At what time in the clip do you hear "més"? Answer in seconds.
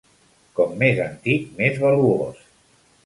0.79-1.01, 1.61-1.77